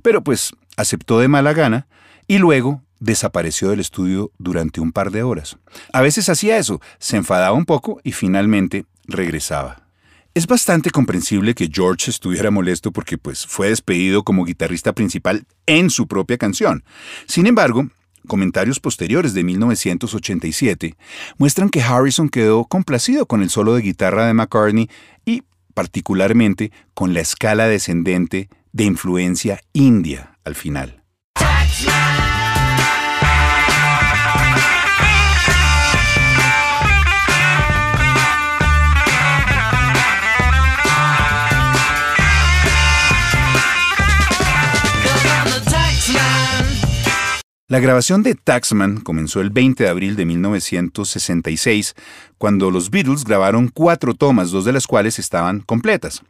Pero 0.02 0.24
pues 0.24 0.54
aceptó 0.78 1.20
de 1.20 1.28
mala 1.28 1.54
gana 1.54 1.88
y 2.28 2.38
luego 2.38 2.82
desapareció 3.00 3.70
del 3.70 3.80
estudio 3.80 4.32
durante 4.38 4.82
un 4.82 4.92
par 4.92 5.12
de 5.12 5.24
horas. 5.24 5.58
A 5.94 6.02
veces 6.02 6.30
hacía 6.30 6.58
eso, 6.58 6.82
se 6.98 7.18
enfadaba 7.18 7.54
un 7.54 7.66
poco 7.66 8.00
y 8.04 8.12
finalmente 8.12 8.86
regresaba. 9.06 9.84
Es 10.36 10.46
bastante 10.48 10.92
comprensible 10.92 11.56
que 11.56 11.70
George 11.74 12.12
estuviera 12.12 12.52
molesto 12.52 12.92
porque 12.92 13.18
pues 13.18 13.46
fue 13.46 13.70
despedido 13.70 14.24
como 14.24 14.46
guitarrista 14.46 14.94
principal 14.94 15.46
en 15.66 15.90
su 15.90 16.08
propia 16.08 16.38
canción. 16.38 16.84
Sin 17.26 17.48
embargo, 17.48 17.90
Comentarios 18.28 18.80
posteriores 18.80 19.34
de 19.34 19.44
1987 19.44 20.96
muestran 21.38 21.70
que 21.70 21.82
Harrison 21.82 22.30
quedó 22.30 22.66
complacido 22.66 23.26
con 23.26 23.42
el 23.42 23.50
solo 23.50 23.74
de 23.74 23.82
guitarra 23.82 24.28
de 24.28 24.34
McCartney 24.34 24.90
y 25.26 25.44
particularmente 25.74 26.72
con 26.94 27.14
la 27.14 27.22
escala 27.22 27.68
descendente 27.68 28.50
de 28.72 28.84
influencia 28.84 29.62
india 29.74 30.38
al 30.44 30.56
final. 30.56 30.99
La 47.70 47.80
grabación 47.80 48.24
de 48.24 48.34
Taxman 48.34 49.00
comenzó 49.02 49.42
el 49.42 49.52
20 49.52 49.84
de 49.84 49.90
abril 49.92 50.16
de 50.16 50.26
1966, 50.26 51.94
cuando 52.40 52.72
los 52.72 52.90
Beatles 52.90 53.26
grabaron 53.26 53.68
cuatro 53.68 54.16
tomas, 54.16 54.50
dos 54.50 54.66
de 54.66 54.74
las 54.74 54.88
cuales 54.88 55.20
estaban 55.20 55.60
completas. 55.60 56.24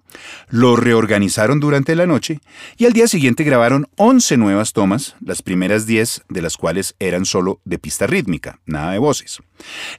Lo 0.49 0.75
reorganizaron 0.75 1.61
durante 1.61 1.95
la 1.95 2.05
noche 2.05 2.41
y 2.75 2.87
al 2.87 2.91
día 2.91 3.07
siguiente 3.07 3.45
grabaron 3.45 3.87
11 3.95 4.35
nuevas 4.35 4.73
tomas, 4.73 5.15
las 5.21 5.41
primeras 5.41 5.85
10 5.85 6.23
de 6.27 6.41
las 6.41 6.57
cuales 6.57 6.97
eran 6.99 7.23
solo 7.23 7.61
de 7.63 7.79
pista 7.79 8.05
rítmica, 8.05 8.59
nada 8.65 8.91
de 8.91 8.99
voces. 8.99 9.39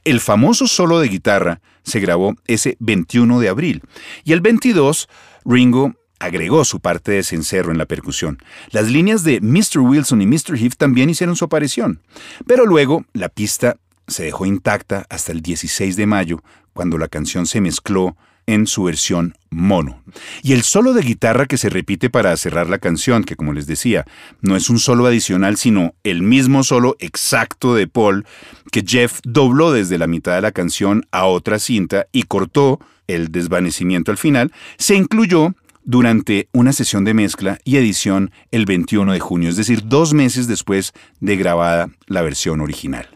El 0.03 0.19
famoso 0.19 0.67
solo 0.67 0.99
de 0.99 1.07
guitarra 1.07 1.59
se 1.81 1.99
grabó 1.99 2.35
ese 2.45 2.77
21 2.81 3.39
de 3.39 3.49
abril 3.49 3.81
y 4.23 4.33
el 4.33 4.41
22 4.41 5.09
Ringo 5.43 5.95
agregó 6.21 6.63
su 6.63 6.79
parte 6.79 7.11
de 7.13 7.23
cencerro 7.23 7.71
en 7.71 7.79
la 7.79 7.87
percusión. 7.87 8.37
Las 8.69 8.89
líneas 8.89 9.23
de 9.23 9.41
Mr. 9.41 9.79
Wilson 9.79 10.21
y 10.21 10.27
Mr. 10.27 10.55
Heath 10.55 10.75
también 10.77 11.09
hicieron 11.09 11.35
su 11.35 11.45
aparición, 11.45 11.99
pero 12.45 12.65
luego 12.65 13.05
la 13.13 13.27
pista 13.27 13.77
se 14.07 14.23
dejó 14.23 14.45
intacta 14.45 15.05
hasta 15.09 15.31
el 15.31 15.41
16 15.41 15.95
de 15.95 16.05
mayo, 16.05 16.43
cuando 16.73 16.97
la 16.97 17.07
canción 17.07 17.47
se 17.47 17.59
mezcló 17.59 18.15
en 18.45 18.67
su 18.67 18.83
versión 18.83 19.35
mono. 19.49 20.03
Y 20.43 20.53
el 20.53 20.63
solo 20.63 20.93
de 20.93 21.01
guitarra 21.01 21.45
que 21.45 21.57
se 21.57 21.69
repite 21.69 22.09
para 22.09 22.35
cerrar 22.37 22.69
la 22.69 22.79
canción, 22.79 23.23
que 23.23 23.35
como 23.35 23.53
les 23.53 23.65
decía, 23.65 24.05
no 24.41 24.55
es 24.55 24.69
un 24.69 24.79
solo 24.79 25.05
adicional, 25.05 25.57
sino 25.57 25.95
el 26.03 26.21
mismo 26.21 26.63
solo 26.63 26.95
exacto 26.99 27.73
de 27.75 27.87
Paul, 27.87 28.25
que 28.71 28.83
Jeff 28.85 29.19
dobló 29.23 29.71
desde 29.71 29.97
la 29.97 30.07
mitad 30.07 30.35
de 30.35 30.41
la 30.41 30.51
canción 30.51 31.05
a 31.11 31.25
otra 31.25 31.59
cinta 31.59 32.07
y 32.11 32.23
cortó 32.23 32.79
el 33.07 33.31
desvanecimiento 33.31 34.11
al 34.11 34.17
final, 34.17 34.51
se 34.77 34.95
incluyó 34.95 35.53
durante 35.83 36.49
una 36.53 36.73
sesión 36.73 37.03
de 37.03 37.13
mezcla 37.13 37.59
y 37.63 37.77
edición 37.77 38.31
el 38.51 38.65
21 38.65 39.13
de 39.13 39.19
junio, 39.19 39.49
es 39.49 39.55
decir, 39.55 39.83
dos 39.85 40.13
meses 40.13 40.47
después 40.47 40.93
de 41.19 41.37
grabada 41.37 41.89
la 42.07 42.21
versión 42.21 42.61
original. 42.61 43.09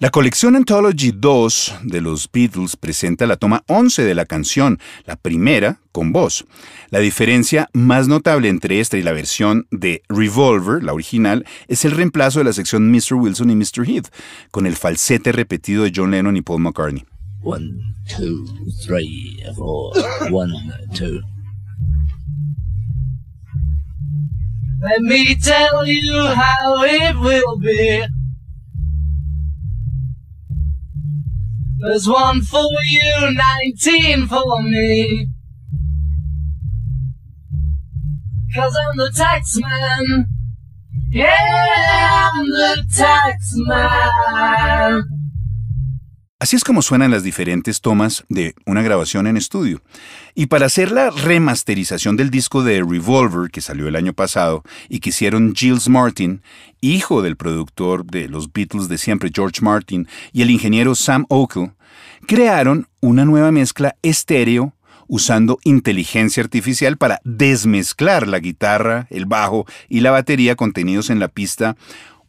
La 0.00 0.10
colección 0.10 0.56
Anthology 0.56 1.12
2 1.14 1.74
de 1.84 2.00
los 2.00 2.28
Beatles 2.30 2.76
presenta 2.76 3.26
la 3.26 3.36
toma 3.36 3.62
11 3.68 4.02
de 4.02 4.14
la 4.16 4.26
canción, 4.26 4.80
la 5.06 5.14
primera 5.14 5.78
con 5.92 6.12
voz. 6.12 6.44
La 6.90 6.98
diferencia 6.98 7.70
más 7.72 8.08
notable 8.08 8.48
entre 8.48 8.80
esta 8.80 8.98
y 8.98 9.02
la 9.02 9.12
versión 9.12 9.68
de 9.70 10.02
Revolver, 10.08 10.82
la 10.82 10.92
original, 10.92 11.46
es 11.68 11.84
el 11.84 11.92
reemplazo 11.92 12.40
de 12.40 12.44
la 12.44 12.52
sección 12.52 12.90
Mr. 12.90 13.14
Wilson 13.14 13.50
y 13.50 13.54
Mr. 13.56 13.88
Heath, 13.88 14.08
con 14.50 14.66
el 14.66 14.74
falsete 14.74 15.30
repetido 15.30 15.84
de 15.84 15.92
John 15.94 16.10
Lennon 16.10 16.36
y 16.36 16.42
Paul 16.42 16.62
McCartney. 16.62 17.04
One, 17.42 17.94
two, 18.08 18.44
three, 18.84 19.42
four, 19.54 19.92
one, 20.32 20.52
two. 20.92 21.20
Let 24.84 25.00
me 25.00 25.34
tell 25.36 25.86
you 25.86 26.26
how 26.26 26.82
it 26.82 27.16
will 27.18 27.58
be. 27.58 28.04
There's 31.78 32.06
one 32.06 32.42
for 32.42 32.68
you, 32.84 33.34
19 33.64 34.26
for 34.26 34.62
me. 34.62 35.28
Cause 38.54 38.76
I'm 38.86 38.96
the 38.98 39.10
tax 39.16 39.58
man. 39.58 40.26
Yeah, 41.08 42.30
I'm 42.34 42.46
the 42.46 42.84
tax 42.94 43.52
man. 43.54 45.13
Así 46.40 46.56
es 46.56 46.64
como 46.64 46.82
suenan 46.82 47.12
las 47.12 47.22
diferentes 47.22 47.80
tomas 47.80 48.24
de 48.28 48.54
una 48.66 48.82
grabación 48.82 49.28
en 49.28 49.36
estudio. 49.36 49.80
Y 50.34 50.46
para 50.46 50.66
hacer 50.66 50.90
la 50.90 51.10
remasterización 51.10 52.16
del 52.16 52.30
disco 52.30 52.64
de 52.64 52.82
Revolver, 52.82 53.50
que 53.50 53.60
salió 53.60 53.86
el 53.86 53.94
año 53.94 54.12
pasado, 54.12 54.64
y 54.88 54.98
que 54.98 55.10
hicieron 55.10 55.54
Gilles 55.54 55.88
Martin, 55.88 56.42
hijo 56.80 57.22
del 57.22 57.36
productor 57.36 58.04
de 58.04 58.28
los 58.28 58.52
Beatles 58.52 58.88
de 58.88 58.98
siempre, 58.98 59.30
George 59.32 59.62
Martin, 59.62 60.08
y 60.32 60.42
el 60.42 60.50
ingeniero 60.50 60.96
Sam 60.96 61.24
Okel, 61.28 61.72
crearon 62.26 62.88
una 63.00 63.24
nueva 63.24 63.52
mezcla 63.52 63.96
estéreo 64.02 64.74
usando 65.06 65.58
inteligencia 65.62 66.42
artificial 66.42 66.96
para 66.96 67.20
desmezclar 67.22 68.26
la 68.26 68.40
guitarra, 68.40 69.06
el 69.10 69.26
bajo 69.26 69.66
y 69.88 70.00
la 70.00 70.10
batería 70.10 70.56
contenidos 70.56 71.10
en 71.10 71.20
la 71.20 71.28
pista 71.28 71.76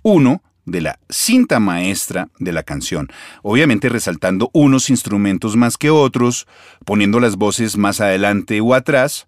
1 0.03 0.43
de 0.65 0.81
la 0.81 0.99
cinta 1.09 1.59
maestra 1.59 2.29
de 2.39 2.51
la 2.51 2.63
canción, 2.63 3.09
obviamente 3.43 3.89
resaltando 3.89 4.49
unos 4.53 4.89
instrumentos 4.89 5.55
más 5.55 5.77
que 5.77 5.89
otros, 5.89 6.47
poniendo 6.85 7.19
las 7.19 7.35
voces 7.35 7.77
más 7.77 8.01
adelante 8.01 8.61
o 8.61 8.73
atrás 8.73 9.27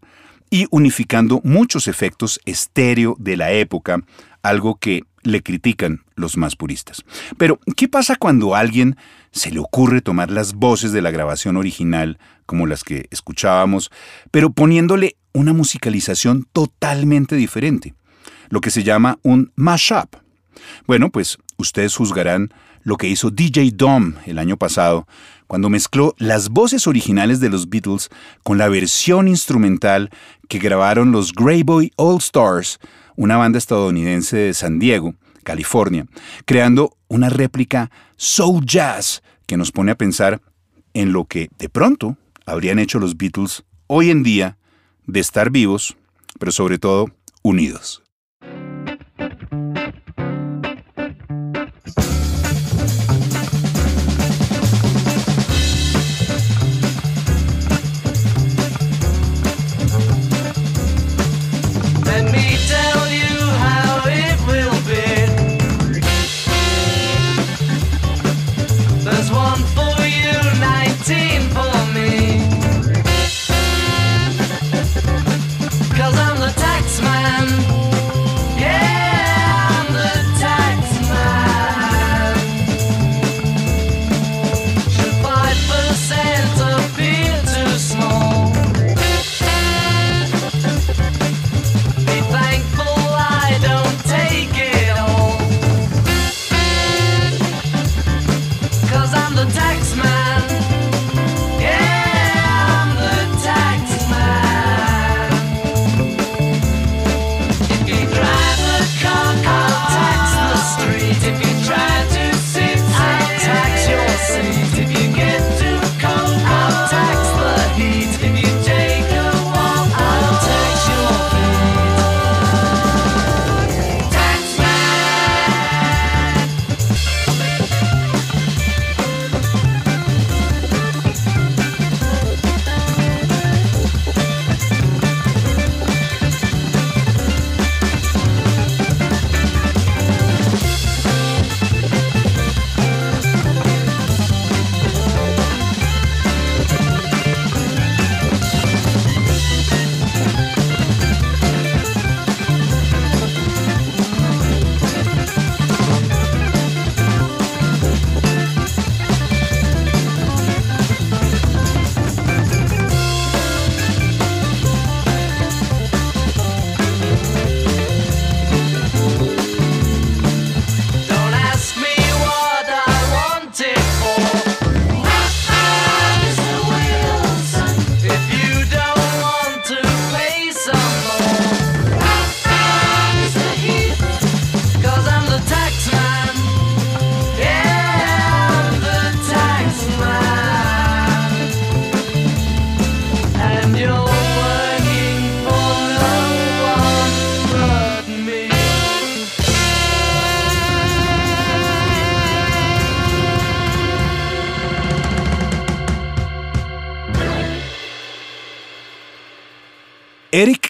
y 0.49 0.65
unificando 0.71 1.41
muchos 1.43 1.87
efectos 1.87 2.39
estéreo 2.45 3.15
de 3.19 3.37
la 3.37 3.51
época, 3.51 4.03
algo 4.41 4.75
que 4.75 5.03
le 5.23 5.43
critican 5.43 6.03
los 6.15 6.37
más 6.37 6.55
puristas. 6.55 7.03
Pero, 7.37 7.59
¿qué 7.75 7.87
pasa 7.87 8.15
cuando 8.15 8.55
a 8.55 8.59
alguien 8.59 8.95
se 9.31 9.51
le 9.51 9.59
ocurre 9.59 10.01
tomar 10.01 10.31
las 10.31 10.53
voces 10.53 10.93
de 10.93 11.01
la 11.01 11.11
grabación 11.11 11.57
original, 11.57 12.17
como 12.45 12.65
las 12.65 12.83
que 12.83 13.07
escuchábamos, 13.11 13.91
pero 14.31 14.51
poniéndole 14.51 15.17
una 15.33 15.53
musicalización 15.53 16.47
totalmente 16.53 17.35
diferente? 17.35 17.93
Lo 18.49 18.61
que 18.61 18.71
se 18.71 18.83
llama 18.83 19.19
un 19.23 19.51
mashup. 19.55 20.15
Bueno, 20.85 21.09
pues 21.09 21.37
ustedes 21.57 21.95
juzgarán 21.95 22.53
lo 22.83 22.97
que 22.97 23.07
hizo 23.07 23.31
DJ 23.31 23.71
Dom 23.73 24.13
el 24.25 24.39
año 24.39 24.57
pasado, 24.57 25.07
cuando 25.47 25.69
mezcló 25.69 26.15
las 26.17 26.49
voces 26.49 26.87
originales 26.87 27.39
de 27.39 27.49
los 27.49 27.69
Beatles 27.69 28.09
con 28.43 28.57
la 28.57 28.69
versión 28.69 29.27
instrumental 29.27 30.09
que 30.47 30.59
grabaron 30.59 31.11
los 31.11 31.33
Greyboy 31.33 31.91
All 31.95 32.17
Stars, 32.17 32.79
una 33.15 33.37
banda 33.37 33.57
estadounidense 33.57 34.37
de 34.37 34.53
San 34.53 34.79
Diego, 34.79 35.15
California, 35.43 36.05
creando 36.45 36.97
una 37.07 37.29
réplica 37.29 37.91
soul 38.15 38.65
jazz 38.65 39.21
que 39.45 39.57
nos 39.57 39.71
pone 39.71 39.91
a 39.91 39.97
pensar 39.97 40.41
en 40.93 41.13
lo 41.13 41.25
que 41.25 41.49
de 41.57 41.69
pronto 41.69 42.17
habrían 42.45 42.79
hecho 42.79 42.99
los 42.99 43.17
Beatles 43.17 43.63
hoy 43.87 44.11
en 44.11 44.23
día 44.23 44.57
de 45.05 45.19
estar 45.19 45.49
vivos, 45.49 45.95
pero 46.39 46.51
sobre 46.51 46.79
todo 46.79 47.11
unidos. 47.43 48.03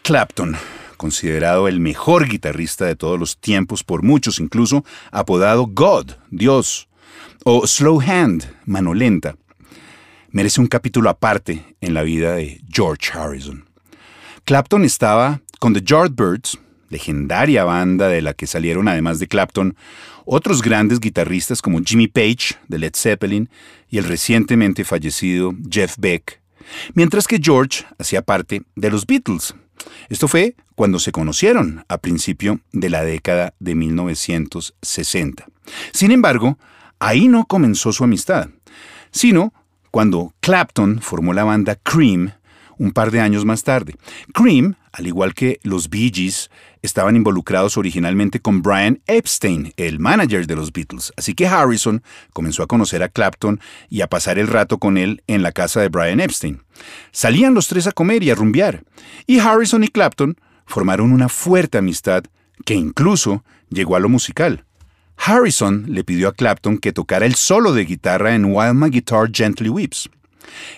Clapton, 0.07 0.55
considerado 0.95 1.67
el 1.67 1.81
mejor 1.81 2.29
guitarrista 2.29 2.85
de 2.85 2.95
todos 2.95 3.19
los 3.19 3.39
tiempos 3.39 3.83
por 3.83 4.03
muchos, 4.03 4.39
incluso 4.39 4.85
apodado 5.11 5.67
God, 5.67 6.11
Dios, 6.31 6.87
o 7.43 7.67
Slow 7.67 7.99
Hand, 7.99 8.49
mano 8.63 8.93
lenta, 8.93 9.35
merece 10.31 10.61
un 10.61 10.67
capítulo 10.67 11.09
aparte 11.09 11.75
en 11.81 11.93
la 11.93 12.03
vida 12.03 12.35
de 12.35 12.61
George 12.71 13.11
Harrison. 13.11 13.65
Clapton 14.45 14.85
estaba 14.85 15.41
con 15.59 15.73
The 15.73 15.81
Yardbirds, 15.81 16.57
legendaria 16.87 17.65
banda 17.65 18.07
de 18.07 18.21
la 18.21 18.33
que 18.33 18.47
salieron 18.47 18.87
además 18.87 19.19
de 19.19 19.27
Clapton 19.27 19.75
otros 20.23 20.61
grandes 20.61 21.01
guitarristas 21.01 21.61
como 21.61 21.81
Jimmy 21.83 22.07
Page 22.07 22.55
de 22.69 22.79
Led 22.79 22.93
Zeppelin 22.95 23.49
y 23.89 23.97
el 23.97 24.05
recientemente 24.05 24.85
fallecido 24.85 25.53
Jeff 25.69 25.95
Beck 25.97 26.39
mientras 26.93 27.27
que 27.27 27.39
George 27.41 27.85
hacía 27.97 28.21
parte 28.21 28.63
de 28.75 28.89
los 28.89 29.05
Beatles. 29.05 29.53
Esto 30.09 30.27
fue 30.27 30.55
cuando 30.75 30.99
se 30.99 31.11
conocieron 31.11 31.85
a 31.87 31.97
principio 31.97 32.59
de 32.71 32.89
la 32.89 33.03
década 33.03 33.53
de 33.59 33.75
1960. 33.75 35.45
Sin 35.91 36.11
embargo, 36.11 36.57
ahí 36.99 37.27
no 37.27 37.45
comenzó 37.45 37.91
su 37.91 38.03
amistad, 38.03 38.49
sino 39.11 39.53
cuando 39.91 40.33
Clapton 40.39 41.01
formó 41.01 41.33
la 41.33 41.43
banda 41.43 41.75
Cream 41.75 42.33
un 42.77 42.91
par 42.91 43.11
de 43.11 43.19
años 43.19 43.45
más 43.45 43.63
tarde. 43.63 43.95
Cream, 44.33 44.75
al 44.97 45.05
igual 45.05 45.35
que 45.35 45.59
los 45.61 45.91
Bee 45.91 46.11
Gees, 46.11 46.49
estaban 46.81 47.15
involucrados 47.15 47.77
originalmente 47.77 48.39
con 48.39 48.63
Brian 48.63 48.99
Epstein, 49.05 49.71
el 49.77 49.99
manager 49.99 50.47
de 50.47 50.55
los 50.55 50.73
Beatles, 50.73 51.13
así 51.15 51.35
que 51.35 51.45
Harrison 51.45 52.01
comenzó 52.33 52.63
a 52.63 52.67
conocer 52.67 53.03
a 53.03 53.09
Clapton 53.09 53.59
y 53.89 54.01
a 54.01 54.07
pasar 54.07 54.39
el 54.39 54.47
rato 54.47 54.79
con 54.79 54.97
él 54.97 55.21
en 55.27 55.43
la 55.43 55.51
casa 55.51 55.81
de 55.81 55.89
Brian 55.89 56.19
Epstein. 56.19 56.63
Salían 57.11 57.53
los 57.53 57.67
tres 57.67 57.85
a 57.85 57.91
comer 57.91 58.23
y 58.23 58.31
a 58.31 58.35
rumbear, 58.35 58.83
y 59.27 59.37
Harrison 59.37 59.83
y 59.83 59.87
Clapton 59.87 60.35
formaron 60.65 61.11
una 61.11 61.29
fuerte 61.29 61.77
amistad 61.77 62.23
que 62.65 62.73
incluso 62.73 63.43
llegó 63.69 63.95
a 63.95 63.99
lo 63.99 64.09
musical. 64.09 64.65
Harrison 65.15 65.85
le 65.89 66.03
pidió 66.03 66.27
a 66.27 66.33
Clapton 66.33 66.79
que 66.79 66.91
tocara 66.91 67.27
el 67.27 67.35
solo 67.35 67.73
de 67.73 67.85
guitarra 67.85 68.33
en 68.33 68.45
While 68.45 68.73
My 68.73 68.89
Guitar 68.89 69.29
Gently 69.31 69.69
Weeps. 69.69 70.09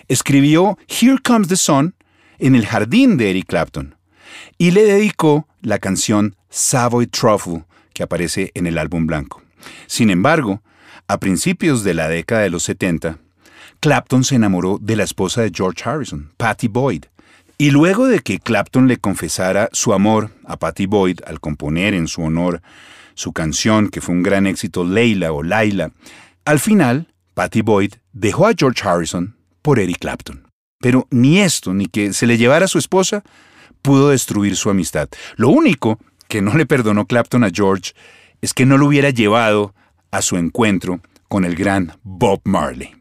Escribió 0.08 0.76
Here 0.88 1.18
Comes 1.24 1.48
the 1.48 1.56
Sun 1.56 1.94
en 2.38 2.54
el 2.54 2.66
jardín 2.66 3.16
de 3.16 3.30
Eric 3.30 3.46
Clapton 3.46 3.94
y 4.58 4.70
le 4.70 4.84
dedicó 4.84 5.46
la 5.62 5.78
canción 5.78 6.36
Savoy 6.48 7.06
Truffle 7.06 7.64
que 7.92 8.02
aparece 8.02 8.50
en 8.54 8.66
el 8.66 8.78
álbum 8.78 9.06
blanco. 9.06 9.42
Sin 9.86 10.10
embargo, 10.10 10.62
a 11.08 11.18
principios 11.18 11.84
de 11.84 11.94
la 11.94 12.08
década 12.08 12.42
de 12.42 12.50
los 12.50 12.62
70, 12.64 13.18
Clapton 13.80 14.24
se 14.24 14.36
enamoró 14.36 14.78
de 14.80 14.96
la 14.96 15.04
esposa 15.04 15.42
de 15.42 15.52
George 15.54 15.82
Harrison, 15.88 16.32
Patty 16.36 16.68
Boyd. 16.68 17.04
Y 17.58 17.70
luego 17.70 18.06
de 18.06 18.20
que 18.20 18.38
Clapton 18.38 18.88
le 18.88 18.98
confesara 18.98 19.68
su 19.72 19.92
amor 19.92 20.30
a 20.44 20.56
Patty 20.58 20.86
Boyd 20.86 21.20
al 21.26 21.40
componer 21.40 21.94
en 21.94 22.08
su 22.08 22.22
honor 22.22 22.62
su 23.14 23.32
canción 23.32 23.88
que 23.88 24.00
fue 24.00 24.14
un 24.14 24.22
gran 24.22 24.46
éxito, 24.46 24.84
Leila 24.84 25.32
o 25.32 25.42
Laila, 25.42 25.92
al 26.44 26.58
final, 26.58 27.08
Patty 27.34 27.60
Boyd 27.60 27.94
dejó 28.12 28.46
a 28.46 28.54
George 28.56 28.86
Harrison 28.86 29.36
por 29.62 29.78
Eric 29.78 29.98
Clapton. 29.98 30.48
Pero 30.80 31.06
ni 31.10 31.40
esto, 31.40 31.74
ni 31.74 31.86
que 31.86 32.12
se 32.12 32.26
le 32.26 32.38
llevara 32.38 32.64
a 32.64 32.68
su 32.68 32.78
esposa, 32.78 33.22
pudo 33.82 34.10
destruir 34.10 34.56
su 34.56 34.70
amistad. 34.70 35.08
Lo 35.36 35.48
único 35.48 35.98
que 36.28 36.42
no 36.42 36.56
le 36.56 36.66
perdonó 36.66 37.06
Clapton 37.06 37.44
a 37.44 37.50
George 37.52 37.92
es 38.40 38.54
que 38.54 38.66
no 38.66 38.78
lo 38.78 38.86
hubiera 38.86 39.10
llevado 39.10 39.74
a 40.10 40.22
su 40.22 40.36
encuentro 40.36 41.00
con 41.28 41.44
el 41.44 41.54
gran 41.54 41.92
Bob 42.02 42.40
Marley. 42.44 42.94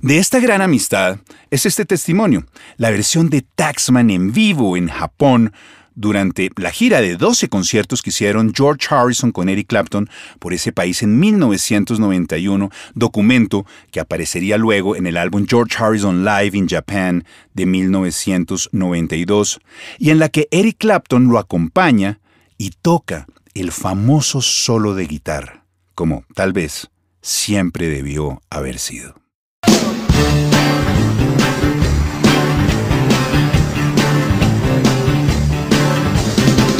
De 0.00 0.18
esta 0.18 0.40
gran 0.40 0.62
amistad 0.62 1.18
es 1.50 1.66
este 1.66 1.84
testimonio, 1.84 2.46
la 2.76 2.90
versión 2.90 3.28
de 3.28 3.42
Taxman 3.42 4.10
en 4.10 4.32
vivo 4.32 4.76
en 4.76 4.88
Japón 4.88 5.52
durante 5.96 6.50
la 6.56 6.70
gira 6.70 7.00
de 7.00 7.16
12 7.16 7.48
conciertos 7.48 8.02
que 8.02 8.10
hicieron 8.10 8.52
George 8.54 8.86
Harrison 8.88 9.32
con 9.32 9.48
Eric 9.48 9.66
Clapton 9.66 10.08
por 10.38 10.52
ese 10.52 10.70
país 10.70 11.02
en 11.02 11.18
1991, 11.18 12.70
documento 12.94 13.66
que 13.90 13.98
aparecería 13.98 14.58
luego 14.58 14.94
en 14.94 15.08
el 15.08 15.16
álbum 15.16 15.46
George 15.48 15.74
Harrison 15.82 16.24
Live 16.24 16.56
in 16.56 16.68
Japan 16.68 17.24
de 17.54 17.66
1992, 17.66 19.58
y 19.98 20.10
en 20.10 20.20
la 20.20 20.28
que 20.28 20.46
Eric 20.50 20.76
Clapton 20.78 21.26
lo 21.26 21.38
acompaña 21.38 22.20
y 22.58 22.70
toca 22.70 23.26
el 23.54 23.72
famoso 23.72 24.42
solo 24.42 24.94
de 24.94 25.06
guitarra, 25.06 25.64
como 25.94 26.24
tal 26.34 26.52
vez 26.52 26.90
siempre 27.22 27.88
debió 27.88 28.42
haber 28.50 28.78
sido. 28.78 29.14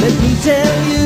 Let 0.07 0.23
me 0.23 0.37
tell 0.41 0.89
you 0.93 1.06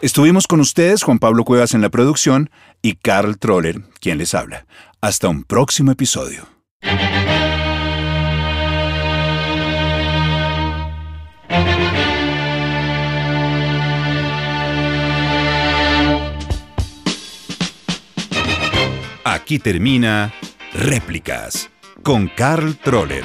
Estuvimos 0.00 0.46
con 0.46 0.60
ustedes, 0.60 1.02
Juan 1.02 1.18
Pablo 1.18 1.44
Cuevas 1.44 1.74
en 1.74 1.82
la 1.82 1.90
producción 1.90 2.50
y 2.80 2.94
Carl 2.94 3.38
Troller, 3.38 3.82
quien 4.00 4.16
les 4.16 4.34
habla. 4.34 4.64
Hasta 5.02 5.28
un 5.28 5.44
próximo 5.44 5.92
episodio. 5.92 6.48
Aquí 19.22 19.58
termina 19.58 20.32
Réplicas 20.72 21.68
con 22.02 22.28
Carl 22.28 22.76
Troller, 22.78 23.24